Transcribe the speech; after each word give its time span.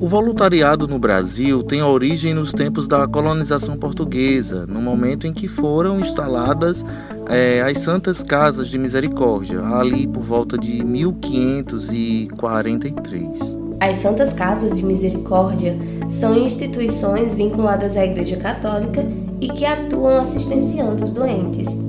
O 0.00 0.06
voluntariado 0.06 0.86
no 0.86 0.96
Brasil 0.96 1.60
tem 1.64 1.82
origem 1.82 2.32
nos 2.32 2.52
tempos 2.52 2.86
da 2.86 3.04
colonização 3.08 3.76
portuguesa, 3.76 4.64
no 4.64 4.80
momento 4.80 5.26
em 5.26 5.32
que 5.32 5.48
foram 5.48 5.98
instaladas 5.98 6.84
é, 7.28 7.60
as 7.62 7.78
Santas 7.78 8.22
Casas 8.22 8.68
de 8.68 8.78
Misericórdia, 8.78 9.60
ali 9.60 10.06
por 10.06 10.22
volta 10.22 10.56
de 10.56 10.84
1543. 10.84 13.58
As 13.80 13.96
Santas 13.96 14.32
Casas 14.32 14.76
de 14.76 14.84
Misericórdia 14.84 15.76
são 16.08 16.38
instituições 16.38 17.34
vinculadas 17.34 17.96
à 17.96 18.04
Igreja 18.04 18.36
Católica 18.36 19.04
e 19.40 19.48
que 19.48 19.64
atuam 19.64 20.18
assistenciando 20.18 21.02
os 21.02 21.12
doentes. 21.12 21.87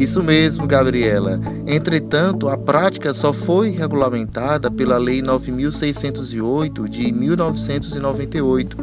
Isso 0.00 0.22
mesmo, 0.22 0.66
Gabriela. 0.66 1.38
Entretanto, 1.66 2.48
a 2.48 2.56
prática 2.56 3.12
só 3.12 3.34
foi 3.34 3.68
regulamentada 3.68 4.70
pela 4.70 4.96
Lei 4.96 5.20
9608 5.20 6.88
de 6.88 7.12
1998, 7.12 8.78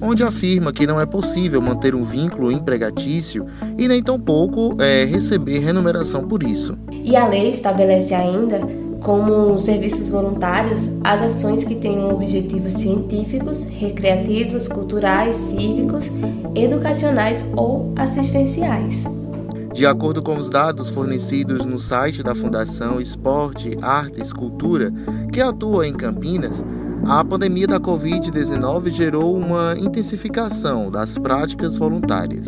onde 0.00 0.22
afirma 0.22 0.72
que 0.72 0.86
não 0.86 1.00
é 1.00 1.04
possível 1.04 1.60
manter 1.60 1.92
um 1.92 2.04
vínculo 2.04 2.52
empregatício 2.52 3.48
e 3.76 3.88
nem 3.88 4.00
tampouco 4.00 4.80
é, 4.80 5.04
receber 5.04 5.58
remuneração 5.58 6.22
por 6.28 6.40
isso. 6.44 6.78
E 6.92 7.16
a 7.16 7.26
lei 7.26 7.50
estabelece 7.50 8.14
ainda 8.14 8.60
como 9.00 9.58
serviços 9.58 10.08
voluntários 10.08 10.88
as 11.02 11.20
ações 11.20 11.64
que 11.64 11.74
tenham 11.74 12.14
objetivos 12.14 12.74
científicos, 12.74 13.64
recreativos, 13.64 14.68
culturais, 14.68 15.34
cívicos, 15.34 16.08
educacionais 16.54 17.44
ou 17.56 17.92
assistenciais. 17.96 19.19
De 19.72 19.86
acordo 19.86 20.22
com 20.22 20.36
os 20.36 20.50
dados 20.50 20.90
fornecidos 20.90 21.64
no 21.64 21.78
site 21.78 22.22
da 22.22 22.34
Fundação 22.34 23.00
Esporte, 23.00 23.78
Artes, 23.80 24.32
Cultura, 24.32 24.92
que 25.32 25.40
atua 25.40 25.86
em 25.86 25.92
Campinas, 25.92 26.62
a 27.06 27.24
pandemia 27.24 27.66
da 27.66 27.80
Covid-19 27.80 28.90
gerou 28.90 29.34
uma 29.36 29.74
intensificação 29.78 30.90
das 30.90 31.16
práticas 31.16 31.76
voluntárias. 31.76 32.46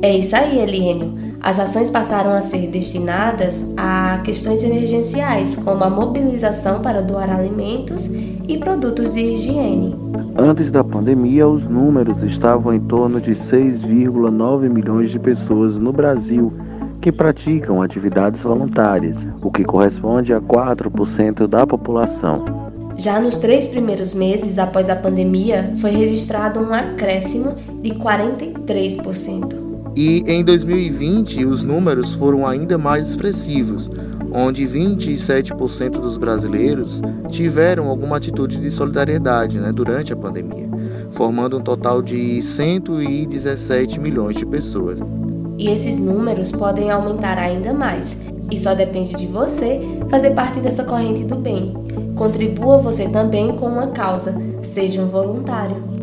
É 0.00 0.16
isso 0.16 0.34
aí, 0.34 0.58
Eliênio. 0.58 1.14
As 1.42 1.58
ações 1.58 1.90
passaram 1.90 2.32
a 2.32 2.40
ser 2.40 2.68
destinadas 2.68 3.68
a 3.76 4.20
questões 4.22 4.62
emergenciais, 4.62 5.56
como 5.56 5.82
a 5.82 5.90
mobilização 5.90 6.80
para 6.80 7.02
doar 7.02 7.28
alimentos 7.28 8.06
e 8.06 8.56
produtos 8.58 9.14
de 9.14 9.20
higiene. 9.20 9.96
Antes 10.38 10.70
da 10.70 10.84
pandemia, 10.84 11.48
os 11.48 11.66
números 11.66 12.22
estavam 12.22 12.72
em 12.72 12.78
torno 12.78 13.20
de 13.20 13.32
6,9 13.32 14.68
milhões 14.68 15.10
de 15.10 15.18
pessoas 15.18 15.76
no 15.76 15.92
Brasil 15.92 16.52
que 17.00 17.10
praticam 17.10 17.82
atividades 17.82 18.40
voluntárias, 18.42 19.16
o 19.42 19.50
que 19.50 19.64
corresponde 19.64 20.32
a 20.32 20.40
4% 20.40 21.48
da 21.48 21.66
população. 21.66 22.44
Já 22.94 23.20
nos 23.20 23.38
três 23.38 23.66
primeiros 23.66 24.14
meses 24.14 24.60
após 24.60 24.88
a 24.88 24.94
pandemia, 24.94 25.72
foi 25.80 25.90
registrado 25.90 26.60
um 26.60 26.72
acréscimo 26.72 27.56
de 27.82 27.90
43%. 27.90 29.71
E 29.94 30.24
em 30.26 30.42
2020 30.42 31.44
os 31.44 31.62
números 31.62 32.14
foram 32.14 32.46
ainda 32.46 32.78
mais 32.78 33.08
expressivos, 33.08 33.90
onde 34.32 34.66
27% 34.66 35.90
dos 36.00 36.16
brasileiros 36.16 37.02
tiveram 37.28 37.88
alguma 37.88 38.16
atitude 38.16 38.58
de 38.58 38.70
solidariedade 38.70 39.58
né, 39.58 39.70
durante 39.70 40.12
a 40.12 40.16
pandemia, 40.16 40.68
formando 41.10 41.58
um 41.58 41.60
total 41.60 42.00
de 42.00 42.42
117 42.42 44.00
milhões 44.00 44.36
de 44.36 44.46
pessoas. 44.46 45.00
E 45.58 45.68
esses 45.68 45.98
números 45.98 46.50
podem 46.50 46.90
aumentar 46.90 47.36
ainda 47.38 47.74
mais, 47.74 48.16
e 48.50 48.56
só 48.56 48.74
depende 48.74 49.14
de 49.14 49.26
você 49.26 49.80
fazer 50.08 50.30
parte 50.30 50.60
dessa 50.60 50.84
corrente 50.84 51.24
do 51.24 51.36
bem. 51.36 51.74
Contribua 52.16 52.78
você 52.78 53.08
também 53.08 53.52
com 53.52 53.66
uma 53.66 53.88
causa, 53.88 54.34
seja 54.62 55.02
um 55.02 55.08
voluntário. 55.08 56.01